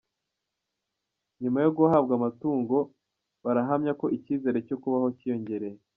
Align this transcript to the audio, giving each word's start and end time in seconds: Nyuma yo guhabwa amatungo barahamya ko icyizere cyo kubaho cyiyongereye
Nyuma 1.41 1.59
yo 1.65 1.71
guhabwa 1.77 2.13
amatungo 2.19 2.77
barahamya 3.43 3.91
ko 3.99 4.05
icyizere 4.17 4.57
cyo 4.67 4.77
kubaho 4.81 5.07
cyiyongereye 5.17 5.77